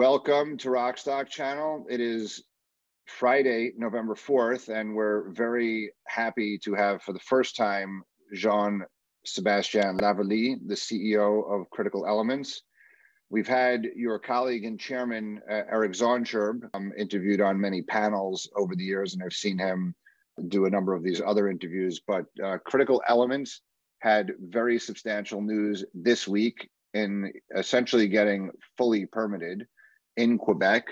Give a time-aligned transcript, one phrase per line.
[0.00, 1.84] welcome to Rockstock Channel.
[1.90, 2.42] It is
[3.04, 8.02] Friday, November 4th, and we're very happy to have for the first time
[8.32, 8.82] Jean
[9.26, 12.62] Sebastien Lavallee, the CEO of Critical Elements.
[13.28, 18.74] We've had your colleague and chairman, uh, Eric Zaunscherb, um, interviewed on many panels over
[18.74, 19.94] the years, and I've seen him
[20.48, 22.00] do a number of these other interviews.
[22.06, 23.60] But uh, Critical Elements
[23.98, 29.66] had very substantial news this week in essentially getting fully permitted
[30.16, 30.86] in Quebec,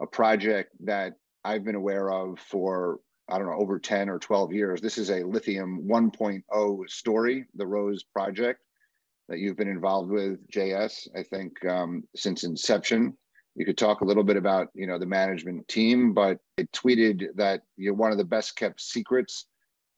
[0.00, 4.52] a project that I've been aware of for, I don't know, over 10 or 12
[4.52, 4.80] years.
[4.80, 8.60] This is a lithium 1.0 story, the Rose project
[9.28, 13.16] that you've been involved with, JS, I think um, since inception.
[13.54, 17.26] You could talk a little bit about, you know, the management team, but it tweeted
[17.36, 19.46] that you're one of the best kept secrets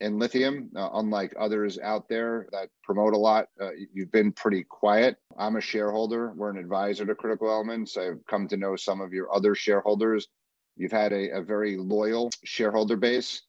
[0.01, 3.47] in lithium, uh, unlike others out there that promote a lot.
[3.59, 5.17] Uh, you've been pretty quiet.
[5.37, 6.33] I'm a shareholder.
[6.35, 7.95] We're an advisor to Critical Elements.
[7.97, 10.27] I've come to know some of your other shareholders.
[10.75, 13.41] You've had a, a very loyal shareholder base.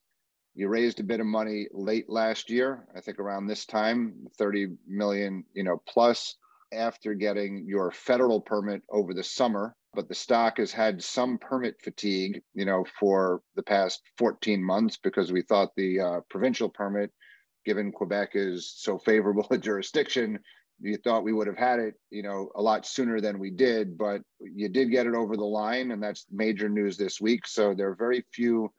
[0.55, 4.69] You raised a bit of money late last year, I think around this time, 30
[4.87, 6.37] million, you know, plus
[6.73, 11.81] after getting your federal permit over the summer but the stock has had some permit
[11.83, 17.11] fatigue, you know, for the past 14 months because we thought the uh, provincial permit,
[17.65, 20.39] given Quebec is so favorable a jurisdiction,
[20.79, 23.97] you thought we would have had it, you know, a lot sooner than we did,
[23.97, 27.47] but you did get it over the line, and that's major news this week.
[27.47, 28.71] So there are very few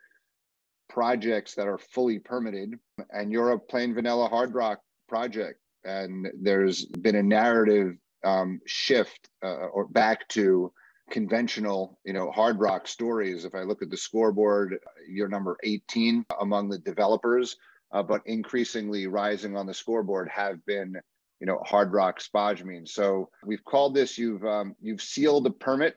[0.88, 2.76] projects that are fully permitted,
[3.10, 4.80] and you're a plain vanilla hard rock
[5.10, 10.72] project, and there's been a narrative um, shift uh, or back to
[11.09, 13.45] conventional, you know, hard rock stories.
[13.45, 14.77] If I look at the scoreboard,
[15.08, 17.55] you're number 18 among the developers,
[17.91, 20.95] uh, but increasingly rising on the scoreboard have been,
[21.39, 22.88] you know, hard rock spodumene.
[22.88, 24.17] So we've called this.
[24.17, 25.95] You've um, you've sealed a permit.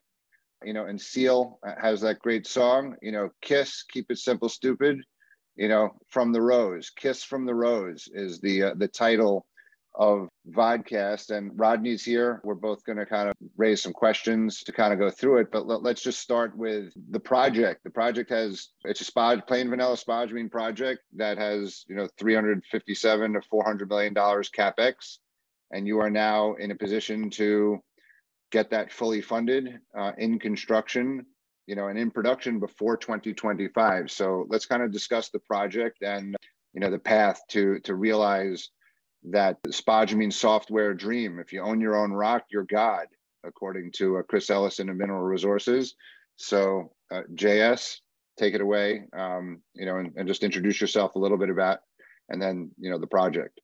[0.63, 2.95] You know, and Seal has that great song.
[3.01, 5.01] You know, Kiss, keep it simple, stupid.
[5.57, 9.47] You know, from the rose, Kiss from the rose is the uh, the title
[9.95, 12.41] of vodcast and rodney's here.
[12.45, 15.51] We're both going to kind of raise some questions to kind of go through it
[15.51, 17.83] but let, us just start with the project.
[17.85, 23.33] The project has it's a spod plain vanilla spodumene project that has you know 357
[23.33, 25.19] to 400 million dollars capex
[25.73, 27.79] and you are now in a position to
[28.51, 31.25] get that fully funded uh, in construction
[31.67, 36.37] you know and in production before 2025 so let's kind of discuss the project and
[36.73, 38.71] you know the path to to realize
[39.29, 41.39] that spodumene software dream.
[41.39, 43.07] If you own your own rock, you're God,
[43.45, 45.95] according to uh, Chris Ellison of Mineral Resources.
[46.37, 47.97] So, uh, JS,
[48.39, 51.81] take it away, um, you know, and, and just introduce yourself a little bit about,
[52.31, 53.61] and then, you know, the project.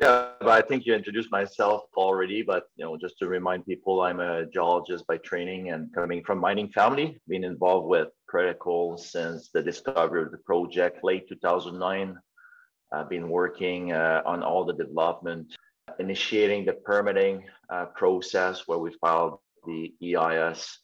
[0.00, 4.00] Yeah, but I think you introduced myself already, but you know, just to remind people,
[4.00, 9.50] I'm a geologist by training and coming from mining family, being involved with critical since
[9.52, 12.16] the discovery of the project late 2009
[12.92, 15.54] I've been working uh, on all the development,
[15.98, 20.78] initiating the permitting uh, process where we filed the EIS.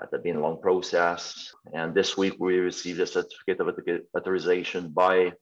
[0.00, 1.52] Uh, that's been a long process.
[1.72, 3.68] And this week we received a certificate of
[4.16, 5.32] authorization by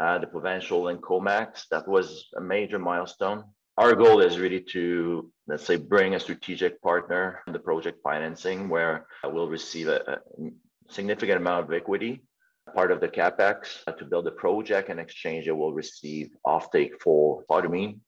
[0.00, 1.64] uh, the provincial and COMEX.
[1.72, 3.42] That was a major milestone.
[3.76, 8.68] Our goal is really to, let's say, bring a strategic partner in the project financing
[8.68, 10.50] where we'll receive a, a
[10.88, 12.22] significant amount of equity
[12.74, 17.44] part of the capex to build a project and exchange it will receive offtake for
[17.44, 18.00] spodumene.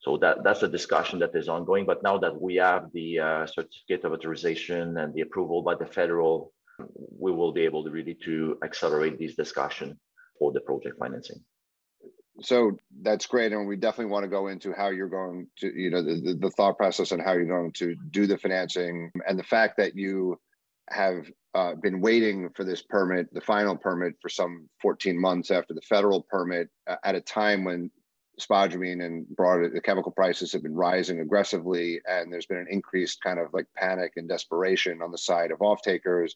[0.00, 1.86] So that, that's a discussion that is ongoing.
[1.86, 5.86] But now that we have the uh, certificate of authorization and the approval by the
[5.86, 6.52] federal,
[7.18, 9.98] we will be able to really to accelerate these discussion
[10.38, 11.42] for the project financing.
[12.40, 15.90] So that's great, and we definitely want to go into how you're going to, you
[15.90, 19.44] know, the, the thought process and how you're going to do the financing, and the
[19.44, 20.36] fact that you
[20.90, 25.72] have uh, been waiting for this permit, the final permit, for some 14 months after
[25.72, 27.90] the federal permit, uh, at a time when
[28.40, 33.22] spodumene and broader the chemical prices have been rising aggressively, and there's been an increased
[33.22, 36.34] kind of like panic and desperation on the side of off takers.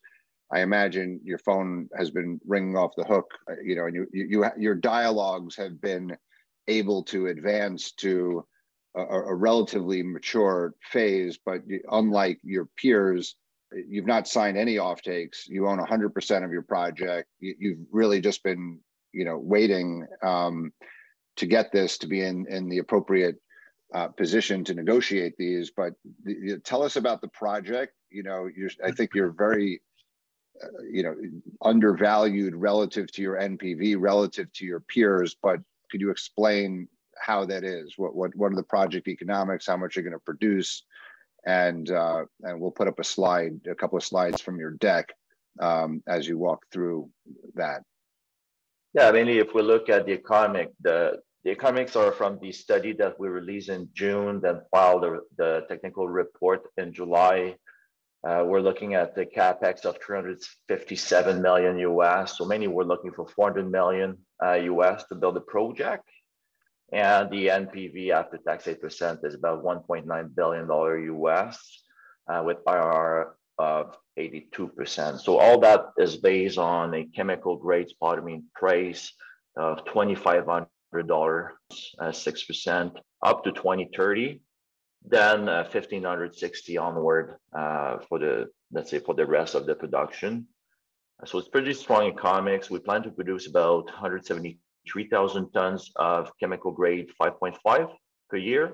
[0.50, 4.06] I imagine your phone has been ringing off the hook, uh, you know, and you,
[4.12, 6.16] you, you your dialogues have been
[6.68, 8.46] able to advance to
[8.94, 13.36] a, a relatively mature phase, but unlike your peers
[13.72, 15.46] you've not signed any offtakes.
[15.46, 17.28] You own 100% of your project.
[17.40, 18.78] You, have really just been,
[19.12, 20.72] you know, waiting um,
[21.36, 23.36] to get this to be in in the appropriate
[23.94, 25.70] uh, position to negotiate these.
[25.70, 25.94] But
[26.24, 27.94] the, tell us about the project.
[28.10, 28.48] You know,
[28.84, 29.82] I think you're very,
[30.62, 31.14] uh, you know,
[31.62, 35.36] undervalued relative to your NPV, relative to your peers.
[35.42, 35.60] But
[35.90, 36.88] could you explain
[37.20, 37.94] how that is?
[37.96, 39.66] What what what are the project economics?
[39.66, 40.84] How much you're going to produce?
[41.46, 45.12] And uh, and we'll put up a slide, a couple of slides from your deck
[45.60, 47.10] um, as you walk through
[47.54, 47.82] that.
[48.94, 52.92] Yeah, mainly if we look at the economic, the the economics are from the study
[52.94, 57.54] that we released in June, then filed the, the technical report in July.
[58.26, 62.36] Uh, we're looking at the capex of 357 million US.
[62.36, 66.04] So mainly we're looking for 400 million uh, US to build a project.
[66.92, 71.82] And the NPV after tax 8% is about $1.9 billion US
[72.28, 75.20] uh, with IRR of 82%.
[75.20, 79.12] So all that is based on a chemical grade spodumene price
[79.56, 80.66] of $2,500,
[81.98, 82.92] uh, 6%
[83.22, 84.40] up to 2030,
[85.04, 90.46] then uh, 1560 onward uh, for the, let's say for the rest of the production.
[91.26, 92.70] So it's pretty strong economics.
[92.70, 93.90] We plan to produce about
[94.94, 97.92] 173,000 tons of chemical grade 5.5
[98.30, 98.72] per year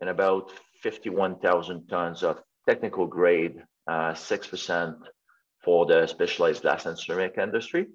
[0.00, 0.52] and about
[0.82, 4.96] 51,000 tons of technical grade uh, 6%
[5.62, 7.86] for the specialized glass and ceramic industry,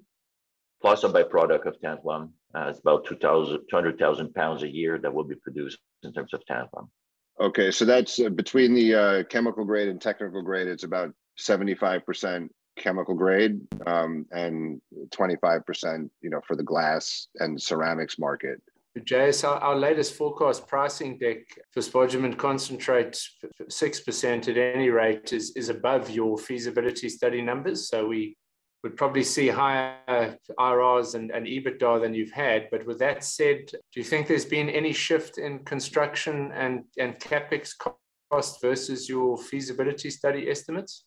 [0.80, 2.30] plus a byproduct of tantalum.
[2.54, 6.88] Uh, it's about 200,000 pounds a year that will be produced in terms of tantalum.
[7.40, 12.48] Okay, so that's uh, between the uh, chemical grade and technical grade, it's about 75%
[12.76, 14.80] chemical grade um, and
[15.10, 18.60] 25%, you know, for the glass and ceramics market.
[18.98, 21.38] JS, our, our latest forecast pricing deck
[21.72, 23.20] for spodumene concentrate,
[23.60, 27.88] 6% at any rate, is, is above your feasibility study numbers.
[27.88, 28.36] So we
[28.82, 32.68] would probably see higher IRRs and, and EBITDA than you've had.
[32.70, 37.18] But with that said, do you think there's been any shift in construction and, and
[37.18, 37.72] CapEx
[38.30, 41.04] cost versus your feasibility study estimates?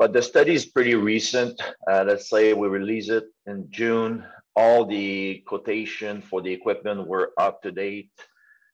[0.00, 1.60] But the study is pretty recent.
[1.86, 4.24] Uh, let's say we release it in June
[4.56, 8.10] all the quotation for the equipment were up to date.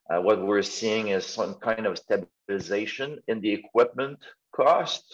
[0.08, 4.18] Uh, what we're seeing is some kind of stabilization in the equipment
[4.54, 5.04] cost.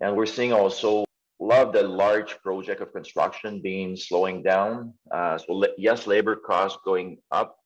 [0.00, 1.04] And we're seeing also
[1.40, 4.94] a lot of the large project of construction being slowing down.
[5.10, 7.56] Uh, so yes, labor costs going up,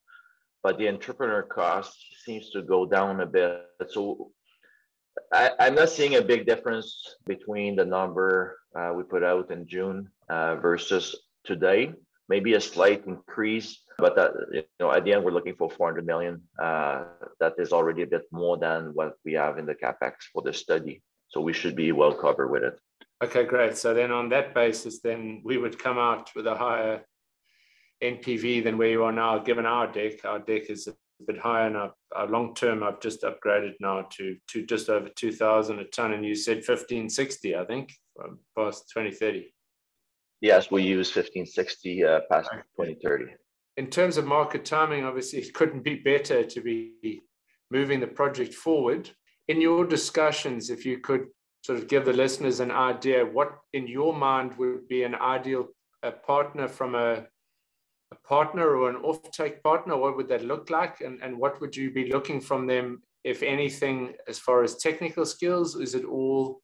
[0.63, 3.63] but the entrepreneur cost seems to go down a bit.
[3.89, 4.33] So
[5.33, 9.67] I, am not seeing a big difference between the number uh, we put out in
[9.67, 11.93] June uh, versus today
[12.29, 16.07] maybe a slight increase, but that, you know, at the end, we're looking for 400
[16.07, 16.43] million.
[16.59, 17.05] Uh,
[17.41, 20.53] that is already a bit more than what we have in the capex for the
[20.53, 21.03] study.
[21.29, 22.79] So we should be well covered with it.
[23.23, 23.77] Okay, great.
[23.77, 27.03] So then on that basis, then we would come out with a higher
[28.03, 30.25] NPV than where you are now, given our deck.
[30.25, 30.89] Our deck is
[31.27, 35.09] bit higher and our, our long term I've just upgraded now to, to just over
[35.09, 36.13] 2000 a ton.
[36.13, 37.93] And you said 1560, I think,
[38.57, 39.53] past 2030.
[40.41, 43.33] Yes, we use 1560 uh, past 2030.
[43.77, 47.23] In terms of market timing, obviously, it couldn't be better to be
[47.71, 49.11] moving the project forward.
[49.49, 51.27] In your discussions, if you could
[51.63, 55.69] sort of give the listeners an idea, what in your mind would be an ideal
[56.03, 57.25] a partner from a,
[58.13, 59.97] a partner or an offtake partner?
[59.97, 61.01] What would that look like?
[61.01, 65.27] And, and what would you be looking from them, if anything, as far as technical
[65.27, 65.77] skills?
[65.77, 66.61] Is it all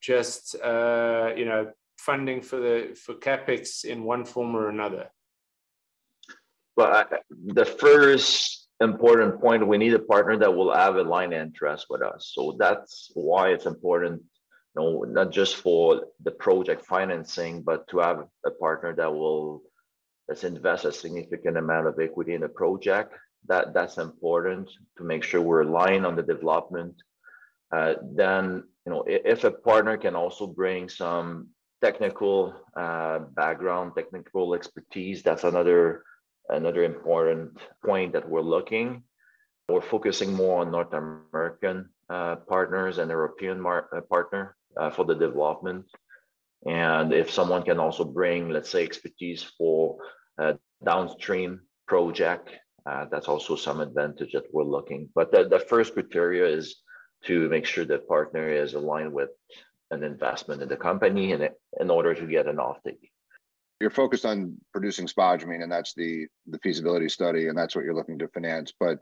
[0.00, 5.10] just, uh, you know, funding for the for capex in one form or another?
[6.76, 11.86] Well, the first important point we need a partner that will have a line interest
[11.90, 12.32] with us.
[12.34, 14.22] So that's why it's important,
[14.74, 19.62] you know, not just for the project financing, but to have a partner that will
[20.30, 23.12] let's invest a significant amount of equity in a project.
[23.48, 26.94] That that's important to make sure we're aligned on the development.
[27.72, 31.48] Uh, then you know if a partner can also bring some
[31.82, 35.22] technical uh, background, technical expertise.
[35.22, 36.04] That's another
[36.48, 39.02] another important point that we're looking.
[39.68, 45.04] We're focusing more on North American uh, partners and European mar- uh, partner uh, for
[45.04, 45.86] the development.
[46.66, 49.98] And if someone can also bring, let's say, expertise for
[50.84, 52.50] downstream project,
[52.86, 55.08] uh, that's also some advantage that we're looking.
[55.14, 56.76] But the, the first criteria is
[57.24, 59.30] to make sure that partner is aligned with
[59.90, 63.10] an investment in the company in, in order to get an offtake.
[63.80, 67.94] You're focused on producing spodumene, and that's the the feasibility study, and that's what you're
[67.94, 68.72] looking to finance.
[68.78, 68.98] But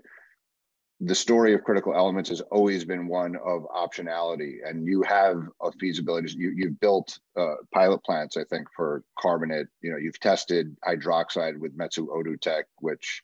[1.01, 5.71] the story of critical elements has always been one of optionality, and you have a
[5.73, 6.33] feasibility.
[6.37, 9.69] You you've built uh, pilot plants, I think, for carbonate.
[9.81, 13.23] You know, you've tested hydroxide with Metso Outotec, which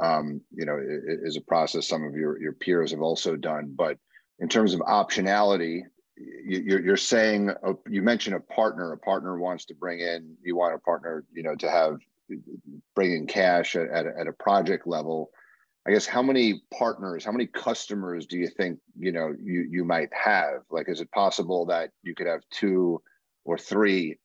[0.00, 3.72] um, you know is a process some of your your peers have also done.
[3.74, 3.96] But
[4.38, 5.84] in terms of optionality,
[6.16, 10.56] you're, you're saying uh, you mentioned a partner a partner wants to bring in you
[10.56, 11.98] want a partner you know to have
[12.94, 15.30] bring in cash at, at a project level
[15.86, 19.84] I guess how many partners, how many customers do you think you know you you
[19.84, 20.62] might have?
[20.70, 23.02] Like, is it possible that you could have two
[23.44, 24.18] or three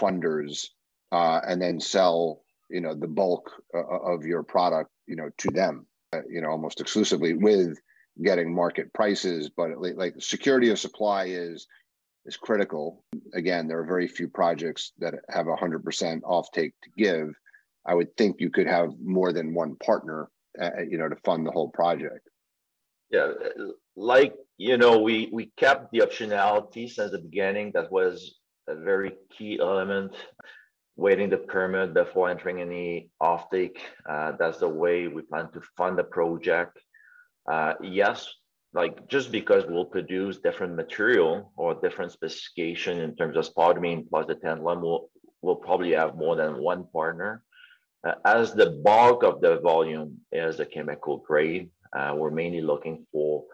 [0.00, 0.68] funders
[1.10, 5.50] uh, and then sell you know the bulk uh, of your product you know to
[5.50, 7.78] them uh, you know almost exclusively with
[8.24, 9.50] getting market prices?
[9.54, 11.66] But like security of supply is
[12.24, 13.04] is critical.
[13.34, 17.34] Again there are very few projects that have 100% offtake to give.
[17.84, 21.46] I would think you could have more than one partner uh, you know to fund
[21.46, 22.28] the whole project.
[23.10, 23.32] Yeah
[23.96, 27.72] like you know we we kept the optionality since the beginning.
[27.74, 30.14] That was a very key element
[30.96, 33.78] waiting the permit before entering any offtake.
[34.08, 36.78] Uh, that's the way we plan to fund the project.
[37.50, 38.28] Uh, yes
[38.74, 44.26] like just because we'll produce different material or different specification in terms of spodumene plus
[44.26, 45.10] the tantalum we'll,
[45.42, 47.42] we'll probably have more than one partner
[48.04, 53.06] uh, as the bulk of the volume is the chemical grade, uh, we're mainly looking
[53.12, 53.44] for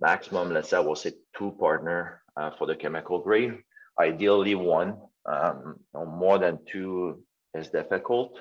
[0.00, 3.58] maximum, let's say we'll say two partner uh, for the chemical grade.
[3.98, 4.96] Ideally one,
[5.26, 7.22] um, more than two
[7.54, 8.40] is difficult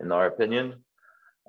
[0.00, 0.84] in our opinion.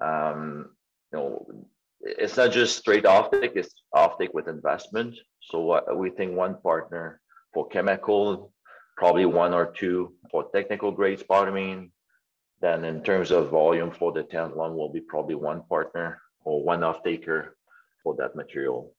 [0.02, 0.72] Um,
[1.12, 1.66] you know,
[2.02, 5.16] it's not just straight offtake, it's offtake with investment.
[5.42, 7.20] So uh, we think one partner
[7.54, 8.54] for chemical,
[8.98, 11.90] probably one or two for technical grade spodumene,
[12.62, 16.84] then in terms of volume for the tantalum will be probably one partner or one
[16.84, 17.58] off-taker
[18.04, 18.94] for that material.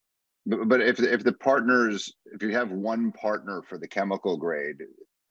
[0.45, 4.79] But, but if if the partners, if you have one partner for the chemical grade,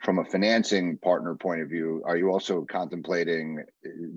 [0.02, 3.64] from a financing partner point of view, are you also contemplating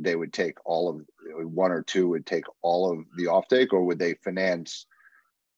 [0.01, 1.01] they would take all of
[1.47, 4.87] one or two would take all of the offtake, or would they finance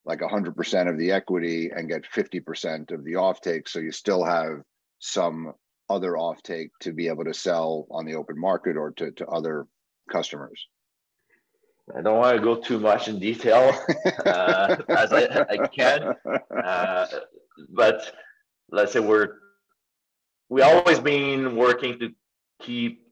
[0.04, 3.68] like 100% of the equity and get 50% of the offtake?
[3.68, 4.62] So you still have
[4.98, 5.52] some
[5.88, 9.66] other offtake to be able to sell on the open market or to, to other
[10.10, 10.66] customers?
[11.96, 13.72] I don't want to go too much in detail
[14.26, 16.14] uh, as I, I can,
[16.50, 17.06] uh,
[17.68, 18.12] but
[18.70, 19.34] let's say we're
[20.48, 22.12] we always been working to
[22.60, 23.02] keep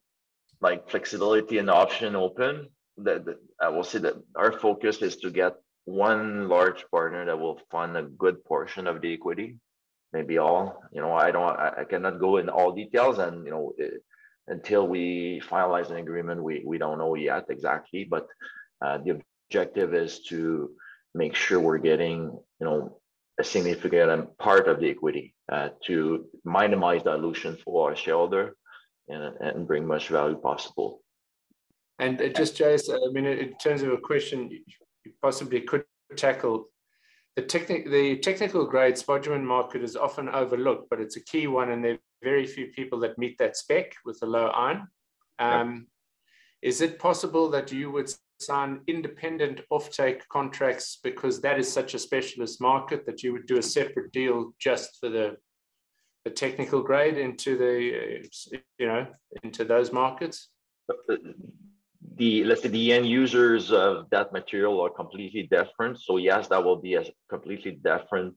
[0.61, 2.69] like flexibility and option open.
[2.99, 5.55] That, that I will say that our focus is to get
[5.85, 9.57] one large partner that will fund a good portion of the equity
[10.15, 10.83] maybe all.
[10.93, 14.03] You know, I don't, I, cannot go in all details, and you know, it,
[14.47, 18.05] until we finalize an agreement, we we don't know yet exactly.
[18.05, 18.27] But
[18.85, 20.71] uh, the objective is to
[21.15, 22.19] make sure we're getting,
[22.61, 23.01] you know,
[23.39, 28.57] a significant part of the equity uh, to minimize dilution for our shareholder
[29.09, 31.01] and, and bring much value possible.
[31.99, 35.85] And just, JS, I mean, in terms of a question you possibly could
[36.17, 36.69] tackle,
[37.37, 41.71] the, techni- the technical grade spodumene market is often overlooked, but it's a key one,
[41.71, 44.87] and there are very few people that meet that spec with a low iron.
[45.39, 46.71] Um, yep.
[46.71, 48.11] Is it possible that you would
[48.41, 53.59] sign independent offtake contracts because that is such a specialist market that you would do
[53.59, 55.37] a separate deal just for the
[56.25, 58.27] the technical grade into the
[58.79, 59.07] you know
[59.43, 60.49] into those markets?
[62.17, 66.01] The let's say the end users of that material are completely different.
[66.01, 68.35] So yes, that will be a completely different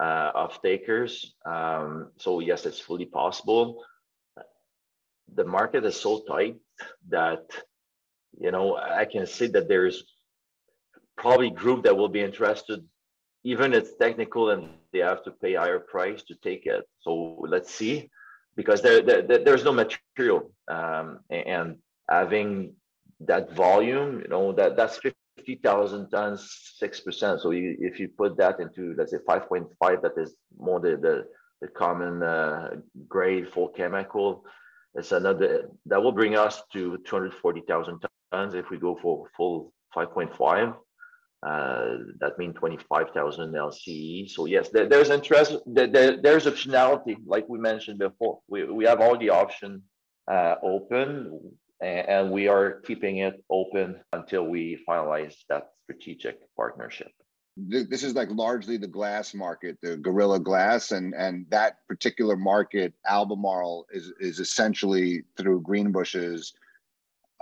[0.00, 1.34] uh, off takers.
[1.44, 3.82] Um, so yes, it's fully possible.
[5.34, 6.56] The market is so tight
[7.08, 7.44] that
[8.38, 10.04] you know I can see that there's
[11.16, 12.84] probably group that will be interested,
[13.44, 16.84] even it's technical and they have to pay higher price to take it.
[17.00, 18.10] So let's see,
[18.56, 21.76] because there, there there's no material um, and
[22.08, 22.74] having
[23.20, 27.40] that volume, you know, that that's 50,000 tons, 6%.
[27.40, 31.24] So you, if you put that into, let's say 5.5, that is more the, the,
[31.60, 32.70] the common uh,
[33.08, 34.44] grade for chemical,
[34.94, 40.74] it's another, that will bring us to 240,000 tons if we go for full 5.5.
[41.46, 44.30] Uh, that means 25,000 LCE.
[44.30, 48.40] So yes, there, there's interest, there, there, there's optionality, like we mentioned before.
[48.48, 49.82] We, we have all the option
[50.30, 57.12] uh, open and we are keeping it open until we finalize that strategic partnership.
[57.56, 62.92] This is like largely the glass market, the Gorilla Glass, and and that particular market,
[63.08, 66.52] Albemarle is is essentially through Greenbushes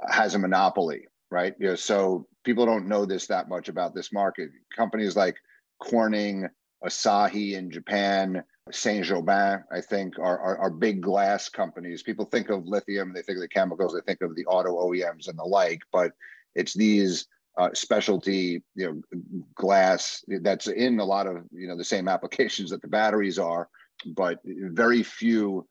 [0.08, 1.54] has a monopoly, right?
[1.58, 4.50] You know, so people don't know this that much about this market.
[4.76, 5.36] Companies like
[5.82, 6.48] Corning,
[6.84, 12.02] Asahi in Japan, Saint Gobain, I think, are, are, are, big glass companies.
[12.02, 15.28] People think of lithium, they think of the chemicals, they think of the auto OEMs
[15.28, 16.12] and the like, but
[16.54, 17.26] it's these
[17.58, 19.20] uh, specialty, you know,
[19.54, 23.68] glass that's in a lot of you know the same applications that the batteries are,
[24.06, 25.66] but very few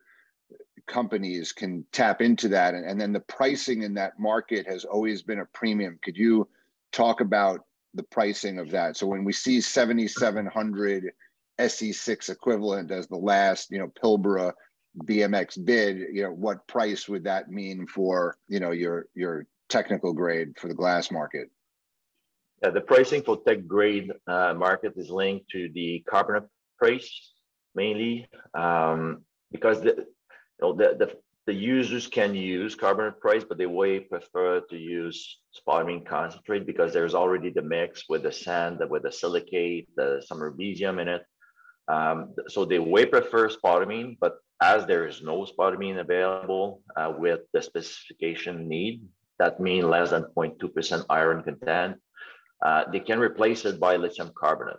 [0.85, 5.23] companies can tap into that, and, and then the pricing in that market has always
[5.23, 5.97] been a premium.
[6.03, 6.47] Could you
[6.91, 8.97] talk about the pricing of that.
[8.97, 11.11] So when we see 7,700
[11.59, 14.53] SC6 equivalent as the last, you know, Pilbara
[15.05, 20.13] BMX bid, you know, what price would that mean for, you know, your your technical
[20.13, 21.49] grade for the glass market?
[22.61, 27.31] Yeah, the pricing for tech grade uh, market is linked to the carbonate price
[27.75, 30.05] mainly um, because the, you
[30.61, 35.39] know, the, the the users can use carbonate price, but they way prefer to use
[35.53, 40.39] spodumene concentrate because there's already the mix with the sand, with the silicate, the some
[40.39, 41.23] rubidium in it.
[41.87, 47.41] Um, so they way prefer spodumene, but as there is no spodumene available uh, with
[47.53, 49.01] the specification need,
[49.39, 51.97] that means less than 0.2% iron content,
[52.63, 54.77] uh, they can replace it by lithium carbonate.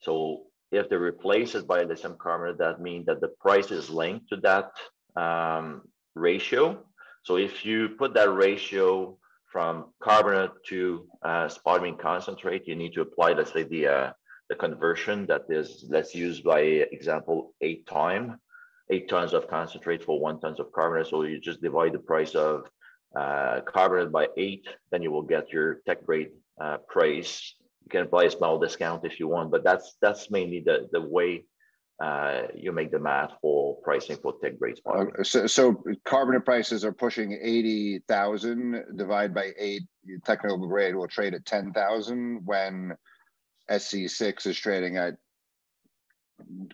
[0.00, 4.28] So if they replace it by lithium carbonate, that means that the price is linked
[4.30, 4.70] to that
[5.16, 5.82] um,
[6.16, 6.84] ratio.
[7.22, 9.16] So if you put that ratio
[9.52, 14.14] from carbonate to uh, spodumene concentrate, you need to apply, let's say, the
[14.54, 18.38] the conversion that is, let's use by example, eight time,
[18.90, 21.08] eight tons of concentrate for one tons of carbonate.
[21.08, 22.70] So you just divide the price of
[23.16, 26.30] uh, carbonate by eight, then you will get your tech grade
[26.60, 27.54] uh, price.
[27.82, 31.00] You can apply a small discount if you want, but that's that's mainly the the
[31.00, 31.44] way
[32.02, 36.84] uh, you make the math for pricing for tech grade uh, so, so carbonate prices
[36.84, 39.82] are pushing 80,000 divided by eight
[40.24, 42.96] technical grade will trade at 10,000 when
[43.70, 45.14] SC6 is trading at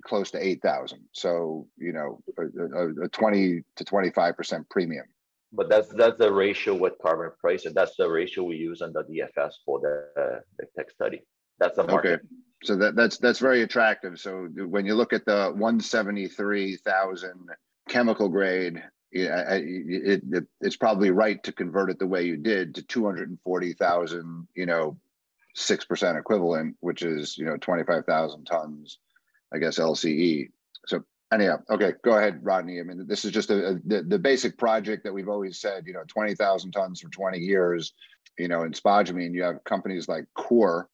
[0.02, 1.00] close to 8,000.
[1.12, 5.06] So, you know, a, a, 20 to 25% premium.
[5.52, 8.92] But that's that's the ratio with carbon price, and that's the ratio we use on
[8.92, 11.25] the DFS for the, uh, the tech study.
[11.59, 12.12] That's the market.
[12.12, 12.23] Okay
[12.62, 14.18] so that that's that's very attractive.
[14.18, 17.49] So when you look at the 173,000
[17.88, 18.82] chemical grade,
[19.12, 24.66] it, it, it's probably right to convert it the way you did to 240,000, you
[24.66, 24.97] know,
[25.57, 28.98] 6% equivalent, which is, you know, 25,000 tons,
[29.53, 30.51] I guess, LCE.
[30.87, 32.81] So anyhow, okay, go ahead, Rodney.
[32.81, 35.87] I mean, this is just a, a the, the basic project that we've always said,
[35.87, 37.92] you know, 20,000 tons for 20 years,
[38.38, 40.88] you know, in spodumene, you have companies like Core,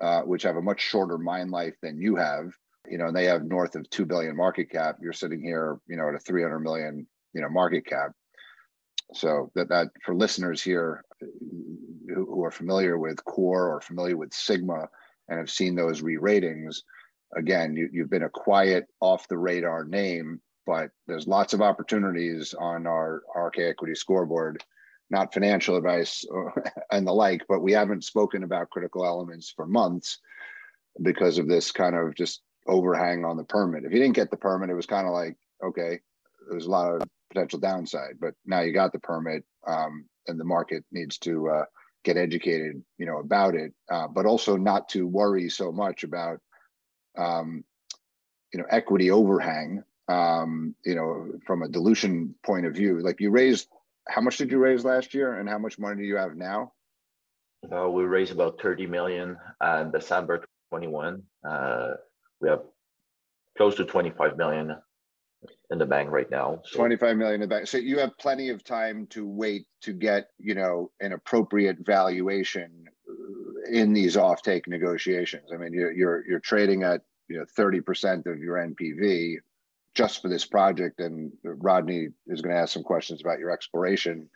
[0.00, 2.52] uh, which have a much shorter mine life than you have.
[2.88, 4.96] You know, and they have north of two billion market cap.
[5.00, 8.12] You're sitting here, you know, at a 300 million, you know, market cap.
[9.12, 11.04] So that that for listeners here
[12.14, 14.88] who, are familiar with Core or familiar with Sigma
[15.28, 16.82] and have seen those re-ratings,
[17.36, 22.54] again, you, you've been a quiet, off the radar name, but there's lots of opportunities
[22.58, 24.62] on our RK Equity scoreboard
[25.10, 29.66] not financial advice or, and the like, but we haven't spoken about critical elements for
[29.66, 30.18] months
[31.02, 33.84] because of this kind of just overhang on the permit.
[33.84, 36.00] If you didn't get the permit, it was kind of like, okay,
[36.48, 40.44] there's a lot of potential downside, but now you got the permit um, and the
[40.44, 41.64] market needs to uh,
[42.04, 46.38] get educated, you know, about it, uh, but also not to worry so much about,
[47.18, 47.64] um,
[48.52, 53.00] you know, equity overhang, um, you know, from a dilution point of view.
[53.00, 53.68] Like you raised
[54.08, 56.72] how much did you raise last year and how much money do you have now?
[57.70, 61.22] Uh, we raised about 30 million in December 21.
[61.48, 61.90] Uh,
[62.40, 62.62] we have
[63.56, 64.76] close to 25 million
[65.70, 66.60] in the bank right now.
[66.64, 66.78] So.
[66.78, 67.66] 25 million in the bank.
[67.66, 72.86] So you have plenty of time to wait to get, you know, an appropriate valuation
[73.70, 75.50] in these offtake negotiations.
[75.52, 79.36] I mean, you're you're, you're trading at you know 30% of your NPV
[79.94, 81.00] just for this project.
[81.00, 84.28] And Rodney is going to ask some questions about your exploration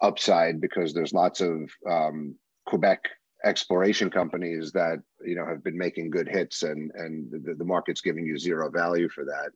[0.00, 3.08] upside because there's lots of um, Quebec
[3.44, 8.00] exploration companies that you know have been making good hits and and the, the market's
[8.00, 9.50] giving you zero value for that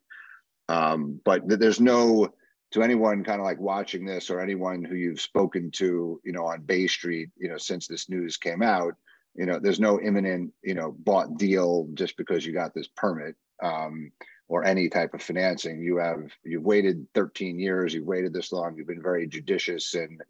[0.68, 2.33] um, but there's no
[2.70, 6.46] to anyone kind of like watching this or anyone who you've spoken to you know
[6.46, 8.94] on bay street you know since this news came out
[9.35, 13.37] you know there's no imminent you know bought deal just because you got this permit
[13.62, 14.12] um,
[14.48, 15.81] or any type of financing.
[15.81, 17.94] You have you've waited 13 years.
[17.94, 18.76] You've waited this long.
[18.76, 20.22] You've been very judicious and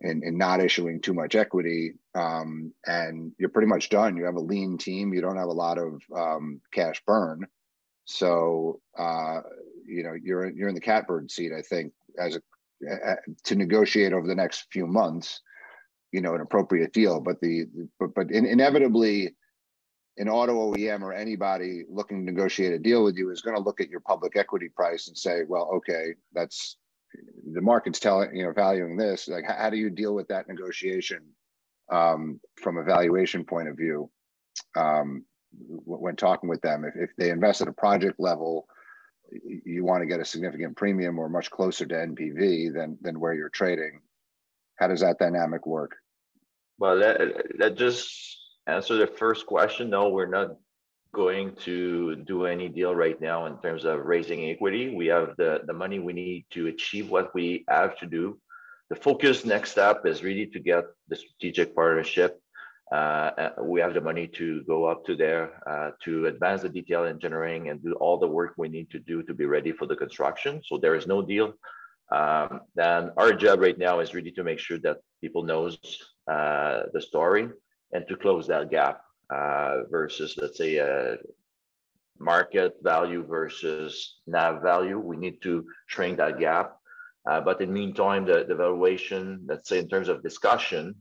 [0.00, 4.16] and, in not issuing too much equity, um, and you're pretty much done.
[4.16, 5.12] You have a lean team.
[5.12, 7.48] You don't have a lot of um, cash burn,
[8.08, 9.40] so uh,
[9.86, 11.52] you know you're you're in the catbird seat.
[11.52, 15.42] I think as a, to negotiate over the next few months,
[16.10, 17.20] you know, an appropriate deal.
[17.20, 17.66] But the
[18.00, 19.34] but but in, inevitably
[20.16, 23.62] an auto OEM or anybody looking to negotiate a deal with you is going to
[23.62, 26.76] look at your public equity price and say, well, okay, that's
[27.52, 29.28] the market's telling, you know, valuing this.
[29.28, 31.20] Like, how, how do you deal with that negotiation
[31.92, 34.10] um, from a valuation point of view
[34.76, 36.84] um, when talking with them?
[36.84, 38.66] If, if they invest at a project level,
[39.30, 43.34] you want to get a significant premium or much closer to NPV than, than where
[43.34, 44.00] you're trading.
[44.76, 45.96] How does that dynamic work?
[46.78, 47.20] Well, let,
[47.58, 49.90] let just answer the first question.
[49.90, 50.56] No, we're not
[51.12, 54.94] going to do any deal right now in terms of raising equity.
[54.94, 58.38] We have the, the money we need to achieve what we have to do.
[58.90, 62.37] The focus next step is really to get the strategic partnership.
[62.90, 62.94] Uh,
[63.36, 67.04] uh, we have the money to go up to there uh, to advance the detail
[67.04, 69.96] engineering and do all the work we need to do to be ready for the
[69.96, 70.62] construction.
[70.64, 71.52] So there is no deal.
[72.10, 75.78] Um, then our job right now is really to make sure that people knows
[76.26, 77.50] the story
[77.92, 79.02] and to close that gap
[79.90, 80.78] versus let's say
[82.18, 84.98] market value versus NAV value.
[84.98, 86.76] We need to shrink that gap.
[87.28, 90.94] Uh, but in the meantime, the, the valuation, let's say in terms of discussion,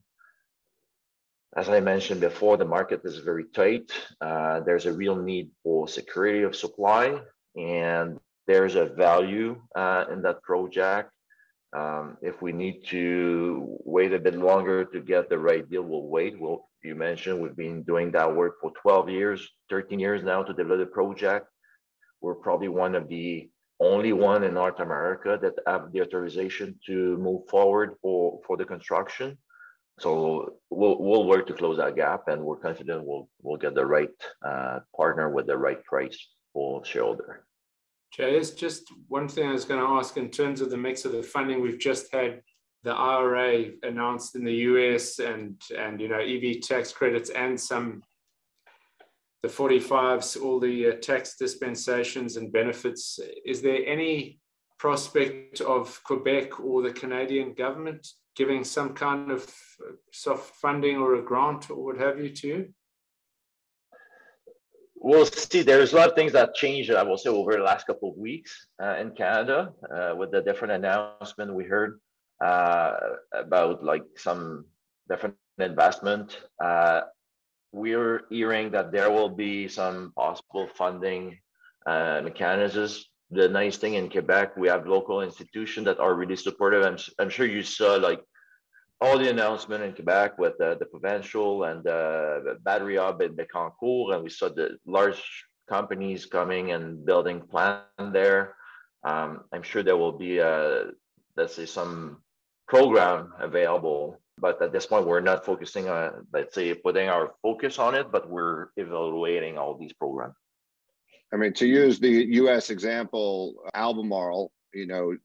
[1.55, 3.91] as I mentioned before, the market is very tight.
[4.19, 7.21] Uh, there's a real need for security of supply,
[7.55, 11.11] and there's a value uh, in that project.
[11.75, 16.07] Um, if we need to wait a bit longer to get the right deal, we'll
[16.07, 16.39] wait.
[16.39, 20.53] We'll, you mentioned we've been doing that work for 12 years, 13 years now to
[20.53, 21.47] develop the project.
[22.21, 27.17] We're probably one of the only one in North America that have the authorization to
[27.17, 29.37] move forward for, for the construction.
[29.99, 33.85] So we'll, we'll work to close that gap and we're confident we'll, we'll get the
[33.85, 34.09] right
[34.45, 36.17] uh, partner with the right price
[36.53, 37.45] for shareholder.
[38.13, 41.03] Jay, it's just one thing I was going to ask in terms of the mix
[41.03, 41.61] of the funding.
[41.61, 42.41] We've just had
[42.83, 48.01] the IRA announced in the US and, and you know, EV tax credits and some
[49.43, 53.19] the 45s, all the uh, tax dispensations and benefits.
[53.45, 54.39] Is there any
[54.77, 59.51] prospect of Quebec or the Canadian government giving some kind of
[60.11, 62.67] soft funding or a grant or what have you to?
[64.99, 65.61] We'll see.
[65.61, 68.17] There's a lot of things that changed, I will say, over the last couple of
[68.17, 71.99] weeks uh, in Canada uh, with the different announcement we heard
[72.43, 72.93] uh,
[73.33, 74.65] about like some
[75.09, 76.39] different investment.
[76.63, 77.01] Uh,
[77.71, 81.37] we're hearing that there will be some possible funding
[81.85, 86.83] uh, mechanisms the nice thing in Quebec, we have local institutions that are really supportive.
[86.83, 88.21] I'm, I'm sure you saw like
[89.01, 93.35] all the announcement in Quebec with uh, the provincial and uh, the battery hub in
[93.35, 95.21] Bécancour, and we saw the large
[95.69, 98.55] companies coming and building plant there.
[99.03, 100.85] Um, I'm sure there will be, uh,
[101.35, 102.23] let's say, some
[102.67, 107.79] program available, but at this point, we're not focusing on, let's say, putting our focus
[107.79, 110.35] on it, but we're evaluating all these programs.
[111.33, 111.73] I mean, to mm-hmm.
[111.73, 112.69] use the U.S.
[112.69, 115.15] example, Albemarle, you know,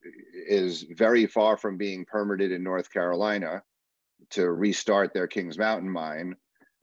[0.47, 3.61] is very far from being permitted in North Carolina
[4.31, 6.35] to restart their Kings Mountain mine,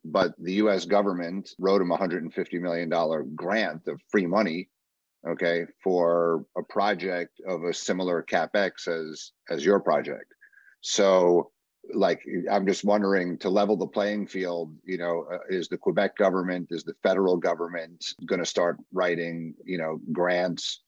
[0.04, 0.84] but the U.S.
[0.84, 4.68] government wrote them a $150 million grant of free money,
[5.28, 10.32] okay, for a project of a similar capex as as your project.
[10.80, 11.50] So
[11.92, 16.16] like i'm just wondering to level the playing field you know uh, is the quebec
[16.16, 20.80] government is the federal government going to start writing you know grants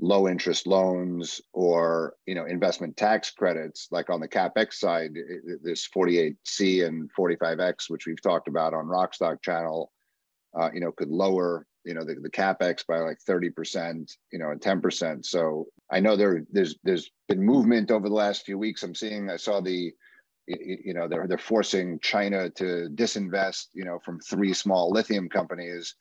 [0.00, 3.88] low interest loans or you know investment tax credits?
[3.90, 5.14] Like on the capex side
[5.62, 9.92] this 48c and 45x which we've talked about on rockstock channel
[10.58, 14.50] uh, you know could lower you know the, the capex by like 30% you know
[14.50, 18.82] and 10% so i know there there's there's been movement over the last few weeks.
[18.82, 19.92] I'm seeing i saw the
[20.46, 25.94] you know they're they're forcing China to disinvest you know from three small lithium companies.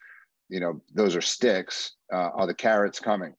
[0.49, 1.93] You know those are sticks.
[2.11, 3.33] Uh, are the carrots coming?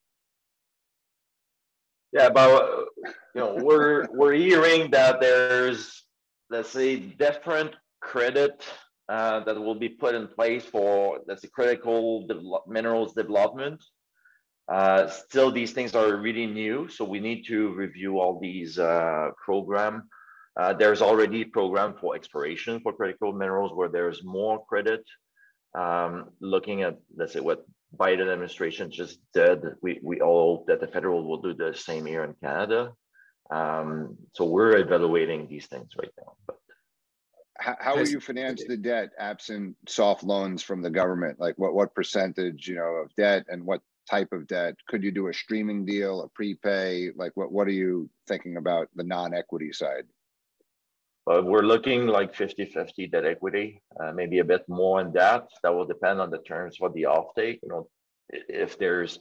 [2.12, 2.86] Yeah but
[3.34, 6.04] you know we're we're hearing that there's
[6.48, 8.64] let's say different credit
[9.08, 12.26] uh, that will be put in place for let's say critical
[12.66, 13.82] minerals development.
[14.66, 19.28] Uh, still these things are really new so we need to review all these uh,
[19.44, 20.08] program
[20.56, 25.04] uh, there's already a program for exploration for critical minerals where there's more credit.
[25.74, 30.80] Um, looking at, let's say, what Biden administration just did, we, we all hope that
[30.80, 32.92] the federal will do the same here in Canada.
[33.50, 36.34] Um, so we're evaluating these things right now.
[36.46, 36.58] But
[37.58, 41.38] how, how will you finance the debt absent soft loans from the government?
[41.38, 44.74] Like what what percentage, you know, of debt and what type of debt?
[44.88, 47.10] Could you do a streaming deal, a prepay?
[47.14, 50.04] Like what what are you thinking about the non-equity side?
[51.26, 55.48] But we're looking like 50-50 debt equity, uh, maybe a bit more in that.
[55.62, 57.60] That will depend on the terms for the offtake.
[57.62, 57.88] You know,
[58.28, 59.18] if there's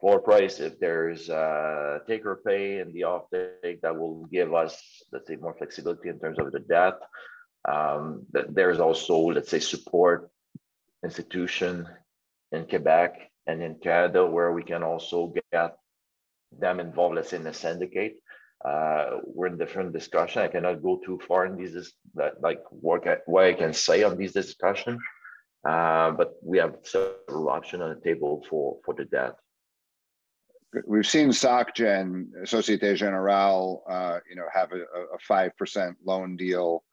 [0.00, 5.02] floor price, if there's uh, take or pay in the offtake, that will give us,
[5.12, 6.94] let's say, more flexibility in terms of the debt.
[7.66, 10.30] Um, there's also, let's say, support
[11.02, 11.88] institution
[12.52, 15.76] in Quebec and in Canada where we can also get
[16.52, 18.16] them involved, let's say, in the syndicate.
[18.64, 20.42] Uh, we're in different discussion.
[20.42, 21.92] I cannot go too far in these,
[22.40, 24.98] like work I, what I can say on these discussion.
[25.66, 29.34] Uh, but we have several options on the table for for the debt.
[30.86, 34.84] We've seen SocGen, Societe Generale, uh, you know, have a
[35.20, 36.84] five percent loan deal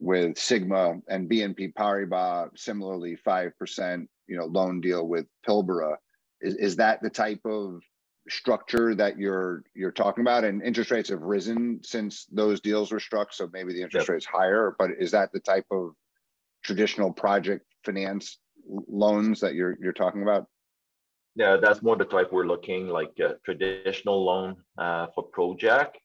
[0.00, 5.96] with Sigma and BNP Paribas, similarly five percent, you know, loan deal with Pilbara.
[6.40, 7.80] Is is that the type of
[8.28, 10.44] structure that you're you're talking about?
[10.44, 14.14] And interest rates have risen since those deals were struck, so maybe the interest yep.
[14.14, 14.74] rate's higher.
[14.78, 15.92] But is that the type of
[16.64, 20.46] traditional project finance loans that you're you're talking about?
[21.34, 25.96] Yeah, that's more the type we're looking like a traditional loan uh, for project.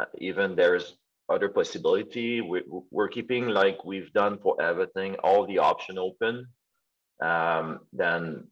[0.00, 0.96] Uh, even there's
[1.28, 2.40] other possibility.
[2.40, 6.46] We, we're keeping like we've done for everything, all the option open.
[7.22, 8.48] Um, then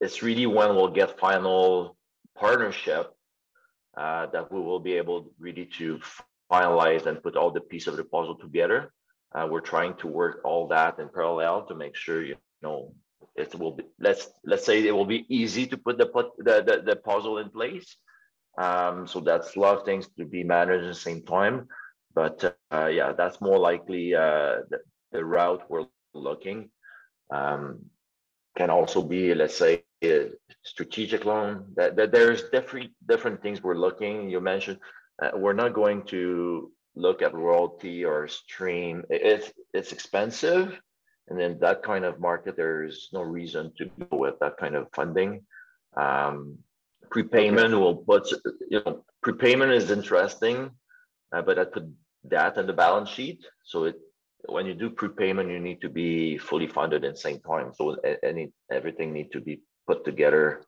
[0.00, 1.96] it's really when we'll get final
[2.36, 3.12] partnership
[3.96, 6.00] uh, that we will be able really to
[6.50, 8.92] finalize and put all the piece of the puzzle together.
[9.34, 12.92] Uh, we're trying to work all that in parallel to make sure you know
[13.34, 16.62] it will be let's let's say it will be easy to put the put the,
[16.62, 17.96] the, the puzzle in place.
[18.58, 21.68] Um, so that's a lot of things to be managed at the same time.
[22.14, 24.80] But uh, yeah that's more likely uh, the,
[25.12, 26.70] the route we're looking.
[27.30, 27.86] Um,
[28.54, 30.30] can also be let's say a
[30.62, 34.78] strategic loan that, that there's different different things we're looking you mentioned
[35.22, 40.78] uh, we're not going to look at royalty or stream it's it's expensive
[41.28, 44.88] and in that kind of market, there's no reason to go with that kind of
[44.92, 45.42] funding.
[45.96, 46.58] Um,
[47.10, 48.30] prepayment will, but
[48.68, 50.70] you know, prepayment is interesting,
[51.32, 51.88] uh, but I put
[52.24, 53.46] that on the balance sheet.
[53.64, 53.96] So it,
[54.46, 57.72] when you do prepayment, you need to be fully funded in the same time.
[57.74, 60.62] So any everything need to be put together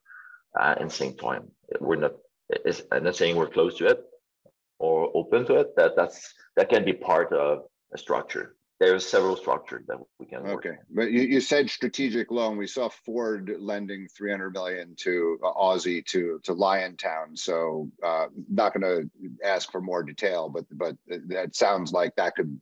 [0.59, 1.50] uh, in same time.
[1.81, 2.12] We're not.
[2.92, 4.05] I'm not saying we're close to it
[4.79, 5.77] or open to it.
[5.77, 10.27] That that's that can be part of a structure There are several structures that we
[10.27, 10.66] can work.
[10.66, 12.57] Okay, but you, you said strategic loan.
[12.57, 17.38] We saw Ford lending 300 million to uh, Aussie to to Liontown.
[17.38, 20.96] So uh, not going to ask for more detail, but but
[21.29, 22.61] that sounds like that could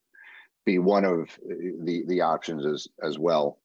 [0.65, 3.59] be one of the the options as as well.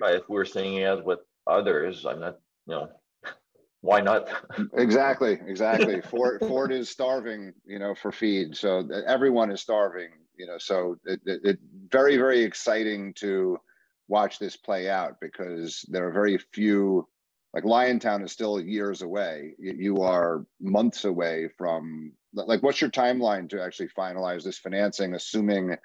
[0.00, 0.14] Right.
[0.14, 2.38] If we're seeing it with others, I'm not.
[2.66, 2.88] You know,
[3.80, 4.28] why not?
[4.74, 5.38] exactly.
[5.46, 6.00] Exactly.
[6.00, 7.52] Ford Ford is starving.
[7.66, 8.56] You know, for feed.
[8.56, 11.58] So everyone is starving you know so it, it, it,
[11.90, 13.58] very very exciting to
[14.06, 17.06] watch this play out because there are very few
[17.52, 23.48] like liontown is still years away you are months away from like what's your timeline
[23.50, 25.76] to actually finalize this financing assuming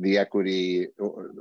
[0.00, 0.86] the equity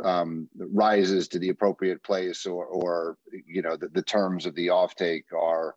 [0.04, 4.68] um, rises to the appropriate place or or you know the, the terms of the
[4.68, 5.76] offtake are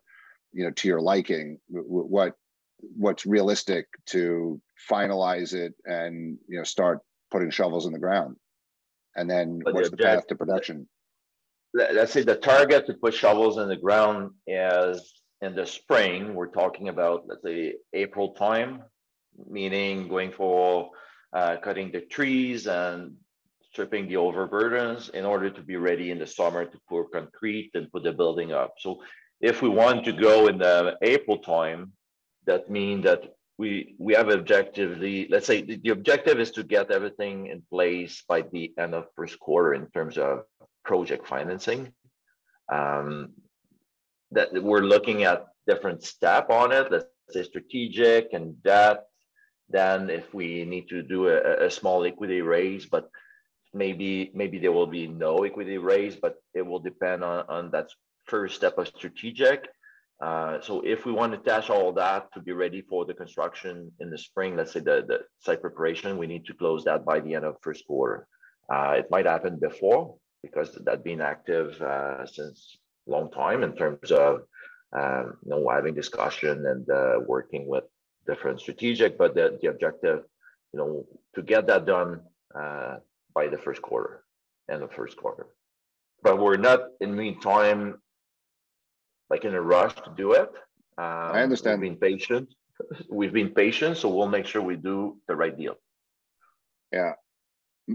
[0.51, 1.59] you know to your liking.
[1.69, 2.33] What
[2.97, 6.99] what's realistic to finalize it and you know start
[7.31, 8.35] putting shovels in the ground?
[9.15, 10.87] And then but what's the, the path to production?
[11.73, 16.35] Let's say the target to put shovels in the ground is in the spring.
[16.35, 18.83] We're talking about let's say april time
[19.49, 20.89] meaning going for
[21.33, 23.15] uh, cutting the trees and
[23.73, 27.91] stripping the overburdens in order to be ready in the summer to pour concrete and
[27.91, 28.75] put the building up.
[28.77, 29.01] So
[29.41, 31.91] if we want to go in the april time
[32.45, 33.21] that mean that
[33.57, 38.23] we we have objectively let's say the, the, objective is to get everything in place
[38.27, 40.43] by the end of first quarter in terms of
[40.85, 41.91] project financing.
[42.71, 43.33] Um,
[44.31, 49.05] that we're looking at different step on it let's say strategic and that
[49.69, 53.09] then if we need to do a, a small equity raise but
[53.73, 57.89] maybe maybe there will be no equity raise but it will depend on, on that
[58.25, 59.67] first step of strategic
[60.21, 63.91] uh, so if we want to attach all that to be ready for the construction
[63.99, 67.19] in the spring, let's say the, the site preparation, we need to close that by
[67.19, 68.25] the end of first quarter.
[68.73, 74.11] Uh, it might happen before because that been active uh, since long time in terms
[74.11, 74.43] of
[74.95, 77.83] um, you know having discussion and uh, working with
[78.27, 80.23] different strategic, but the, the objective,
[80.73, 81.05] you know,
[81.35, 82.21] to get that done
[82.55, 82.97] uh,
[83.33, 84.23] by the first quarter,
[84.69, 85.47] end of first quarter.
[86.21, 87.99] But we're not in the meantime
[89.29, 90.49] like in a rush to do it.
[90.97, 91.81] Um, I understand.
[91.81, 92.53] We've been patient.
[93.09, 95.75] We've been patient, so we'll make sure we do the right deal.
[96.91, 97.13] Yeah.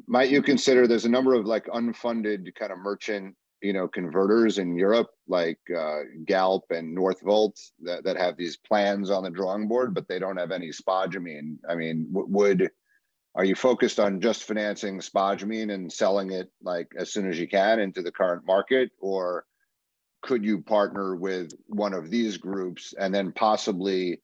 [0.06, 4.58] Might you consider there's a number of like unfunded kind of merchant, you know, converters
[4.58, 9.68] in Europe, like uh, Galp and Northvolt, that, that have these plans on the drawing
[9.68, 11.56] board, but they don't have any spodumene.
[11.68, 12.70] I mean, would
[13.34, 17.46] are you focused on just financing spodumene and selling it like as soon as you
[17.46, 19.44] can into the current market, or
[20.22, 24.20] could you partner with one of these groups and then possibly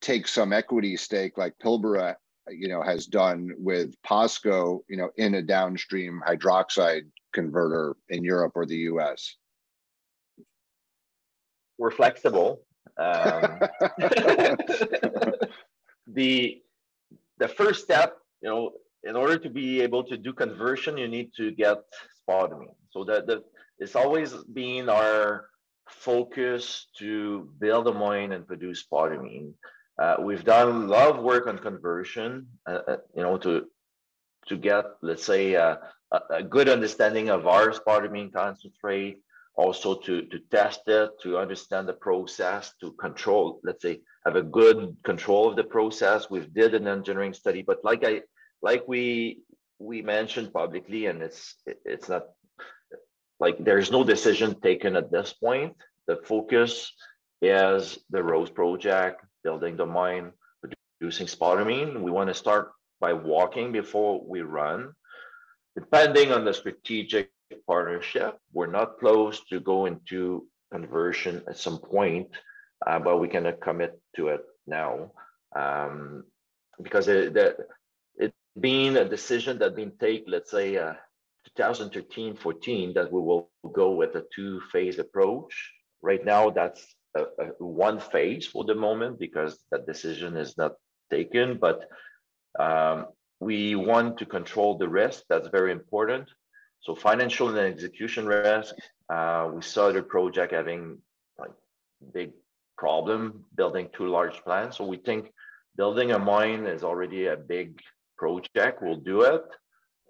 [0.00, 2.14] take some equity stake like Pilbara,
[2.48, 7.06] you know, has done with POSCO, you know, in a downstream hydroxide
[7.40, 9.20] converter in Europe or the US?
[11.78, 12.50] We're flexible.
[13.06, 13.60] Um,
[16.18, 16.34] the
[17.42, 18.10] the first step,
[18.42, 18.62] you know,
[19.04, 21.78] in order to be able to do conversion, you need to get
[22.16, 22.74] spodumene.
[22.90, 23.36] So that the
[23.78, 25.46] it's always been our
[26.08, 29.52] focus to build a mine and produce spodumene.
[30.02, 33.52] Uh, we've done a lot of work on conversion, uh, uh you know, to
[34.48, 35.76] to get, let's say, uh,
[36.12, 39.18] a, good understanding of our spodumene concentrate,
[39.54, 44.42] also to, to test it, to understand the process, to control, let's say, have a
[44.42, 46.30] good control of the process.
[46.30, 48.22] We've did an engineering study, but like I,
[48.62, 49.40] like we
[49.78, 52.26] we mentioned publicly, and it's it's not
[53.38, 55.74] like there's no decision taken at this point.
[56.06, 56.92] The focus
[57.42, 60.32] is the Rose project, building the mine,
[60.98, 62.00] producing spodumene.
[62.00, 64.94] We want to start by walking before we run.
[65.76, 67.30] Depending on the strategic
[67.66, 72.28] partnership, we're not close to go into conversion at some point,
[72.86, 75.12] uh, but we cannot commit to it now
[75.54, 76.24] um,
[76.82, 77.36] because it,
[78.16, 80.94] it being a decision that been taken, let's say, uh,
[81.56, 85.72] 2013, 14, that we will go with a two phase approach.
[86.02, 90.72] Right now, that's a, a one phase for the moment because that decision is not
[91.10, 91.88] taken, but
[92.58, 93.06] um,
[93.40, 95.24] we want to control the risk.
[95.28, 96.28] That's very important.
[96.80, 98.74] So financial and execution risk.
[99.08, 100.98] Uh, we saw the project having
[101.38, 101.52] like
[102.12, 102.32] big
[102.78, 104.76] problem building two large plants.
[104.76, 105.32] So we think
[105.76, 107.80] building a mine is already a big
[108.16, 108.82] project.
[108.82, 109.44] We'll do it.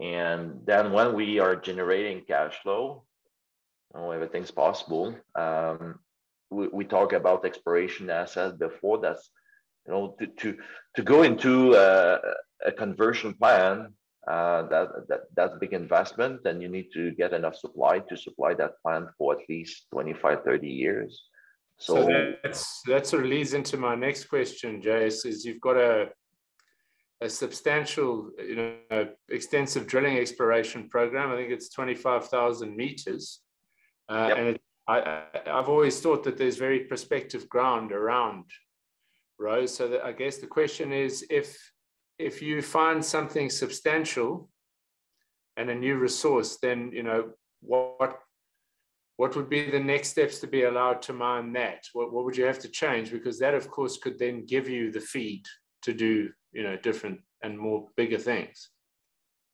[0.01, 3.05] And then when we are generating cash flow,
[3.95, 5.15] oh, everything's possible.
[5.35, 5.99] Um,
[6.51, 8.99] we, we talk about exploration assets before.
[8.99, 9.31] That's
[9.87, 10.57] you know to to,
[10.97, 12.19] to go into a,
[12.65, 13.93] a conversion plan.
[14.29, 18.17] Uh, that, that that's a big investment, and you need to get enough supply to
[18.17, 21.23] supply that plant for at least 25, 30 years.
[21.79, 25.77] So, so that's that sort of leads into my next question, JS, is you've got
[25.77, 26.09] a
[27.21, 28.57] a substantial, you
[28.91, 31.31] know, extensive drilling exploration program.
[31.31, 33.41] I think it's 25,000 meters.
[34.09, 34.39] Uh, yep.
[34.39, 38.45] And it, I, I've always thought that there's very prospective ground around
[39.39, 39.75] Rose.
[39.75, 41.57] So that I guess the question is if,
[42.19, 44.49] if you find something substantial
[45.57, 48.19] and a new resource, then, you know, what,
[49.17, 51.85] what would be the next steps to be allowed to mine that?
[51.93, 53.11] What, what would you have to change?
[53.11, 55.45] Because that, of course, could then give you the feed
[55.83, 58.71] to do you know different and more bigger things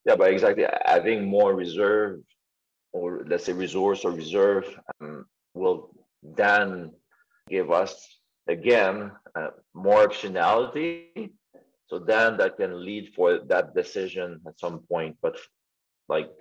[0.07, 2.21] yeah but exactly having more reserve
[2.92, 4.64] or let's say resource or reserve
[5.01, 5.90] um, will
[6.23, 6.92] then
[7.49, 7.92] give us
[8.48, 11.31] again uh, more optionality
[11.88, 15.37] so then that can lead for that decision at some point but
[16.09, 16.33] like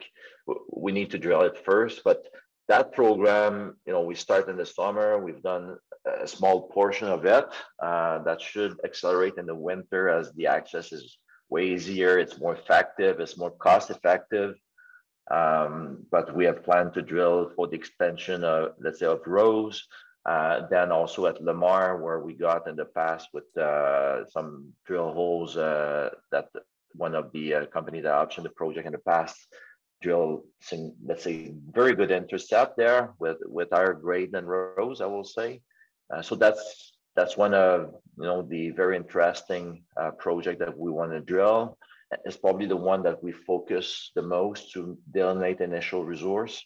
[0.72, 2.28] we need to drill it first but
[2.68, 7.26] that program you know we start in the summer we've done a small portion of
[7.26, 7.46] it.
[7.82, 11.18] Uh, that should accelerate in the winter as the access is
[11.50, 12.20] way easier.
[12.20, 13.20] It's more effective.
[13.20, 14.56] It's more cost effective.
[15.30, 19.88] Um, but we have planned to drill for the expansion of, let's say, of Rose.
[20.24, 25.12] Uh, then also at Lemare, where we got in the past with uh, some drill
[25.12, 26.48] holes uh, that
[26.94, 29.36] one of the uh, company that optioned the project in the past
[30.02, 35.06] drill some, let's say, very good intercept there with with higher grade than Rose, I
[35.06, 35.62] will say.
[36.14, 40.92] Uh, so that's that's one of you know the very interesting uh, project that we
[40.92, 41.78] want to drill.
[42.26, 46.62] It's probably the one that we focus the most to delineate initial resource.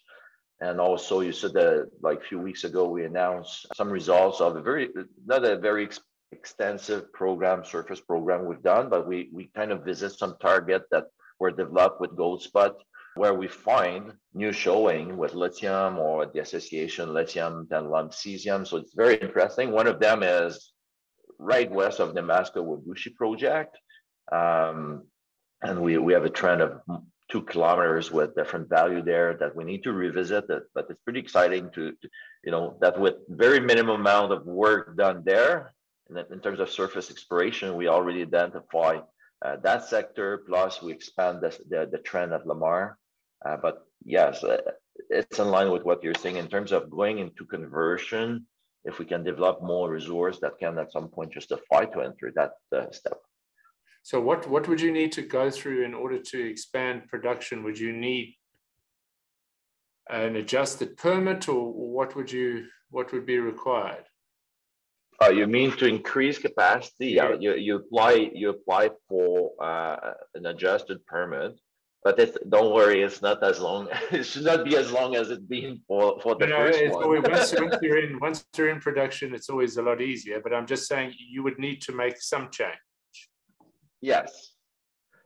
[0.61, 4.55] And also, you said that like a few weeks ago, we announced some results of
[4.55, 4.89] a very
[5.25, 5.99] not a very ex
[6.31, 11.05] extensive program, surface program we've done, but we we kind of visit some target that
[11.39, 12.73] were developed with GoldSpot
[13.15, 18.67] where we find new showing with lithium or the association lithium and cesium.
[18.67, 19.71] So it's very interesting.
[19.71, 20.73] One of them is
[21.39, 23.77] right west of Nemaska Whabouchi project.
[24.31, 25.03] Um,
[25.61, 26.81] and we, we have a trend of
[27.31, 31.19] two kilometers with different value there that we need to revisit it, but it's pretty
[31.19, 32.09] exciting to, to
[32.43, 35.73] you know, that with very minimum amount of work done there,
[36.07, 38.99] and in terms of surface exploration, we already identify
[39.43, 42.93] uh, that sector, plus we expand the, the, the trend at Lemare.
[43.43, 44.61] Uh, but yes, uh,
[45.09, 48.45] it's in line with what you're saying in terms of going into conversion.
[48.85, 52.51] If we can develop more resource that can at some point justify to enter that
[52.75, 53.17] uh, step.
[54.05, 57.63] So what, what would you need to go through in order to expand production?
[57.63, 58.35] Would you need
[60.11, 64.05] an adjusted permit or what would you what would be required?
[65.21, 67.13] Oh, you mean to increase capacity?
[67.13, 71.59] Yeah, you, you apply you apply for uh, an adjusted permit,
[72.03, 73.87] but it, don't worry, it's not as long.
[74.11, 76.79] It should not be as long as it's been for for the You know, first
[76.79, 77.03] it's one.
[77.05, 80.53] always, once, once you're in, once you're in production, it's always a lot easier, but
[80.53, 82.84] I'm just saying you would need to make some change.
[84.05, 84.51] Yes,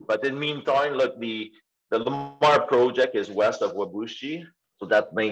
[0.09, 1.51] but in the meantime, look, the
[1.91, 4.45] the Lemare project is west of Whabouchi,
[4.77, 5.29] so that may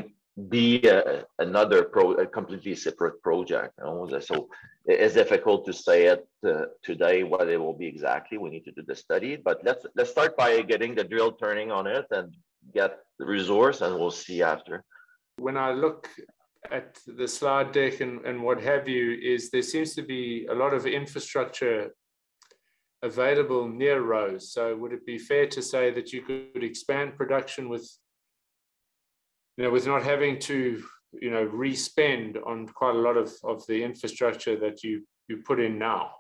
[0.49, 3.73] be a, another pro, a completely separate project.
[3.79, 4.19] You know?
[4.19, 4.49] So
[4.85, 8.37] it is difficult to say it uh, today what it will be exactly.
[8.37, 11.69] We need to do the study, but let's let's start by getting the drill turning
[11.71, 12.35] on it and
[12.73, 14.83] get the resource, and we'll see after.
[15.37, 16.09] When I look
[16.69, 20.55] at the slide deck and, and what have you, is there seems to be a
[20.63, 21.91] lot of infrastructure
[23.03, 24.51] available near Rose.
[24.51, 27.89] So would it be fair to say that you could expand production with,
[29.57, 30.83] you know, with not having to,
[31.13, 35.59] you know, re-spend on quite a lot of, of the infrastructure that you you put
[35.59, 36.11] in now?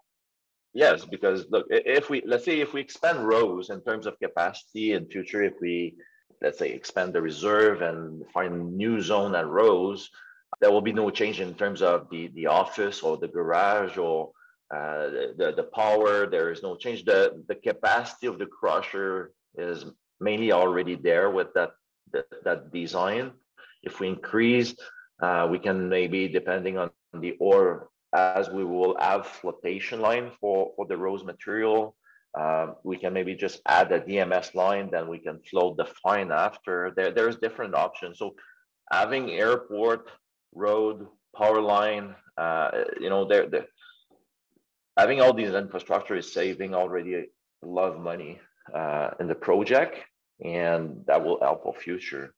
[0.73, 4.93] Yes, because look, if we let's say if we expand Rose in terms of capacity
[4.93, 5.95] in future, if we
[6.41, 10.09] let's say expand the reserve and find new zone at Rose,
[10.59, 14.31] there will be no change in terms of the the office or the garage or
[14.73, 16.27] uh, the the power.
[16.27, 17.05] There is no change.
[17.05, 19.85] The the capacity of the crusher is
[20.19, 21.71] mainly already there with that
[22.13, 23.31] that, that design.
[23.83, 24.75] If we increase,
[25.21, 30.71] uh, we can maybe depending on the ore as we will have flotation line for,
[30.75, 31.95] for the rose material,
[32.39, 36.31] uh, we can maybe just add a DMS line, then we can float the fine
[36.31, 36.93] after.
[36.95, 38.19] There, there's different options.
[38.19, 38.35] So
[38.91, 40.09] having airport,
[40.53, 43.67] road, power line, uh, you know, there, there,
[44.97, 47.25] having all these infrastructure is saving already a
[47.63, 48.39] lot of money
[48.73, 49.97] uh, in the project,
[50.43, 52.33] and that will help for future.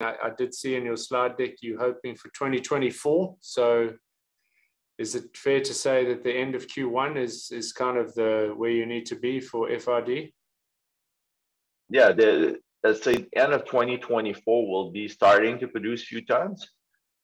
[0.00, 3.36] I, I did see in your slide deck you hoping for 2024.
[3.40, 3.90] So
[4.98, 8.52] is it fair to say that the end of Q1 is is kind of the
[8.56, 10.30] where you need to be for FID?
[11.90, 16.68] Yeah, the let's say end of 2024 will be starting to produce few tons.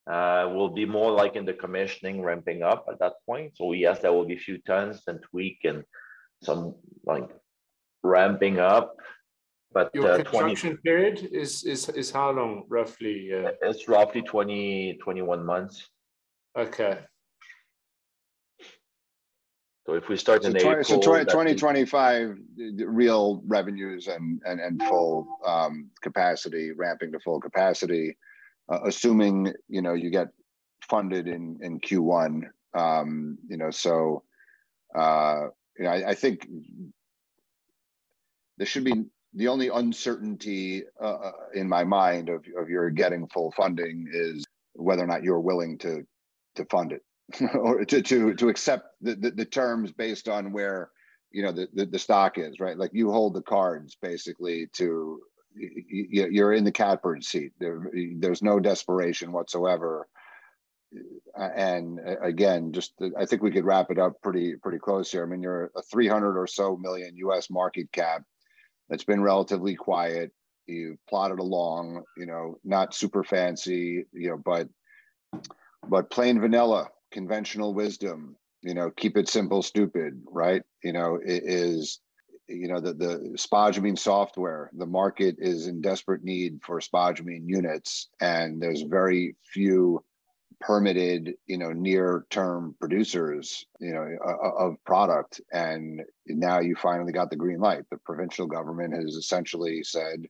[0.06, 3.56] Uh, will be more like in the commissioning ramping up at that point.
[3.56, 5.82] So yes, there will be few tons and tweak and
[6.42, 6.74] some
[7.06, 7.30] like
[8.02, 8.96] ramping up.
[9.72, 13.32] But Your uh, 20, construction period is is is how long roughly?
[13.32, 15.88] Uh, it's roughly 20, 21 months.
[16.56, 16.98] okay.
[19.86, 24.06] So if we start So in 20, April, so 20, 2025, the- the real revenues
[24.08, 28.16] and, and, and full um, capacity, ramping to full capacity,
[28.68, 30.28] uh, assuming, you know, you get
[30.88, 32.42] funded in, in Q1,
[32.74, 34.22] um, you know, so,
[34.94, 35.46] uh,
[35.78, 36.46] you know, I, I think
[38.58, 39.04] there should be,
[39.36, 44.46] the only uncertainty uh, uh, in my mind of, of your getting full funding is
[44.74, 46.06] whether or not you're willing to,
[46.54, 47.02] to fund it.
[47.54, 50.90] or to to to accept the, the, the terms based on where
[51.32, 55.20] you know the, the the stock is right like you hold the cards basically to
[55.54, 57.52] you're in the catbird seat.
[57.58, 60.08] There, there's no desperation whatsoever.
[61.36, 65.24] And again just i think we could wrap it up pretty pretty close here.
[65.24, 68.22] I mean you're a 300 or so million us market cap
[68.88, 70.30] that's been relatively quiet.
[70.66, 74.68] You've plodded along you know not super fancy you know but
[75.88, 80.62] but plain vanilla conventional wisdom you know keep it simple stupid right?
[80.84, 81.98] You know it is
[82.48, 88.08] you know the the spodumene software the market is in desperate need for spodumene units
[88.20, 90.02] and there's very few
[90.64, 94.06] permitted you know near term producers you know
[94.58, 95.40] of product.
[95.52, 97.84] And now you finally got the green light.
[97.90, 100.24] The provincial government has essentially said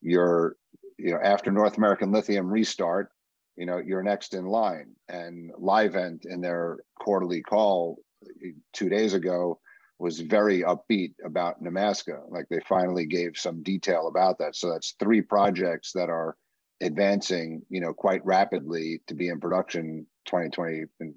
[0.00, 0.56] you're
[0.98, 3.10] you know after north american lithium restart
[3.56, 4.94] you know you're next in line.
[5.08, 9.60] And livent in their quarterly call eh, two days ago
[9.98, 14.56] was very upbeat about Nemaska like they finally gave some detail about that.
[14.56, 16.36] So that's three projects that are
[16.80, 21.14] advancing you know quite rapidly to be in production 2020 in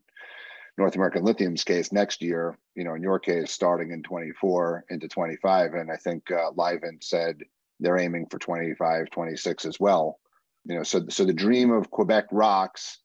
[0.77, 5.07] north american lithium's case next year you know in your case starting in 24 into
[5.07, 7.37] 25 and i think uh, livent said
[7.79, 10.19] they're aiming for 25 26 as well.
[10.65, 12.99] You know so so the dream of quebec rocks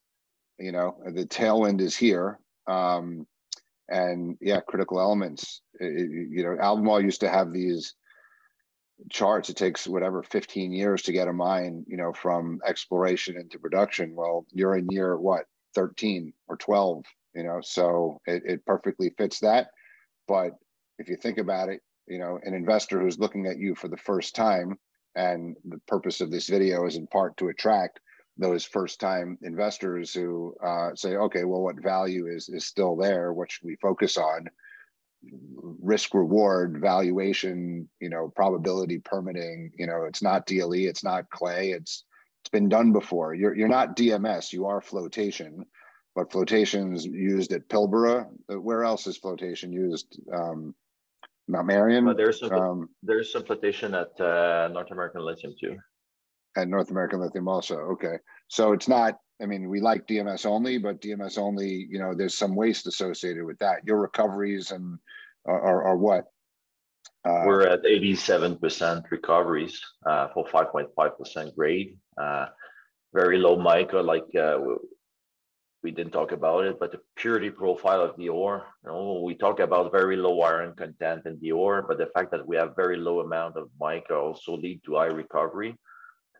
[0.59, 2.39] you know the tailwind is here.
[2.67, 3.25] Um
[3.89, 5.61] and yeah critical elements.
[5.79, 7.95] It, you know albemarle used to have these
[9.11, 9.49] charts.
[9.49, 14.15] It takes whatever 15 years to get a mine you know from exploration into production.
[14.15, 17.03] Well you're in year what 13 or 12
[17.35, 19.67] you know so it, it perfectly fits that.
[20.27, 20.51] But
[20.99, 23.97] if you think about it you know an investor who's looking at you for the
[23.97, 24.77] first time
[25.15, 27.99] and the purpose of this video is in part to attract
[28.37, 33.33] those first time investors who uh, say, okay, well, what value is is still there?
[33.33, 34.47] What should we focus on?
[35.81, 39.71] Risk reward, valuation, you know, probability permitting.
[39.77, 41.71] You know, it's not DLE, it's not clay.
[41.71, 42.05] It's
[42.41, 43.33] it's been done before.
[43.33, 44.51] You're you're not DMS.
[44.51, 45.65] You are flotation,
[46.15, 48.27] but flotation's used at Pilbara.
[48.47, 50.19] Where else is flotation used?
[50.33, 50.73] Um,
[51.47, 52.05] Mount Marion.
[52.05, 55.77] But there's some um, there's some flotation at uh, North American Lithium too
[56.55, 57.77] at North American Lithium also.
[57.77, 58.17] Okay.
[58.47, 62.37] So it's not, I mean, we like DMS only, but DMS only, you know, there's
[62.37, 63.85] some waste associated with that.
[63.85, 64.99] Your recoveries and
[65.45, 66.25] are, are what?
[67.25, 71.97] Uh, We're at 87% recoveries uh, for 5.5% grade.
[72.17, 72.47] Uh,
[73.13, 74.59] very low mica, like uh,
[75.83, 79.35] we didn't talk about it, but the purity profile of the ore, you know, we
[79.35, 82.75] talk about very low iron content in the ore, but the fact that we have
[82.75, 85.77] very low amount of mica also lead to high recovery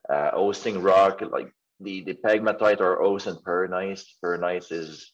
[0.10, 3.38] uh, hosting rock, like the, the pegmatite or ose and.
[3.40, 5.12] Perrhenite is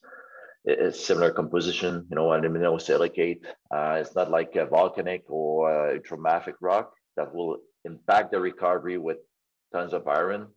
[0.65, 3.41] is similar composition, you know, aluminosilicate.
[3.71, 8.97] Uh, it's not like a volcanic or a traumatic rock that will impact the recovery
[8.97, 9.17] with
[9.73, 10.47] tons of iron.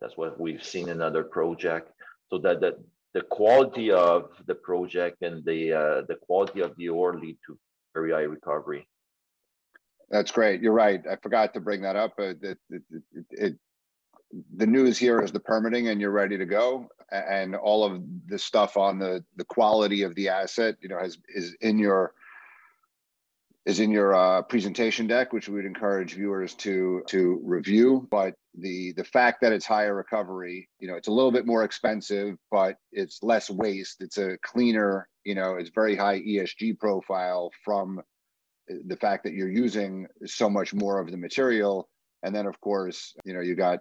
[0.00, 1.92] That's what we've seen in other project.
[2.30, 2.78] So that the,
[3.14, 7.58] the quality of the project and the uh, the quality of the ore lead to
[7.94, 8.88] very high recovery.
[10.10, 10.60] That's great.
[10.60, 11.02] You're right.
[11.10, 12.18] I forgot to bring that up.
[12.18, 12.58] It, it,
[13.30, 13.54] it,
[14.56, 16.88] the news here is the permitting and you're ready to go.
[17.10, 21.18] And all of the stuff on the the quality of the asset you know has
[21.28, 22.14] is in your
[23.66, 28.08] is in your uh, presentation deck which we would encourage viewers to to review.
[28.10, 31.64] But the the fact that it's higher recovery you know it's a little bit more
[31.64, 34.00] expensive but it's less waste.
[34.00, 38.00] It's a cleaner you know it's very high esg profile from
[38.68, 41.90] the fact that you're using so much more of the material.
[42.22, 43.80] And then of course you know you got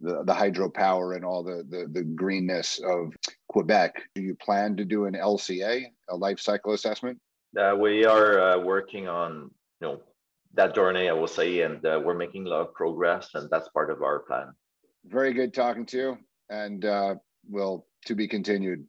[0.00, 3.14] the, the hydropower and all the, the, the greenness of
[3.48, 4.02] Quebec.
[4.14, 7.18] Do you plan to do an LCA, a life cycle assessment?
[7.58, 10.00] Uh, we are uh, working on you know
[10.54, 13.68] that journey, I will say, and uh, we're making a lot of progress, and that's
[13.68, 14.52] part of our plan.
[15.06, 17.14] Very good talking to you, and uh,
[17.48, 18.84] will to be continued.